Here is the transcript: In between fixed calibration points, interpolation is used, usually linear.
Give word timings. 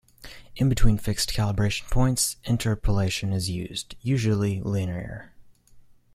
In 0.55 0.67
between 0.67 0.97
fixed 0.97 1.29
calibration 1.31 1.87
points, 1.91 2.37
interpolation 2.45 3.31
is 3.31 3.51
used, 3.51 3.95
usually 4.01 4.59
linear. 4.59 5.31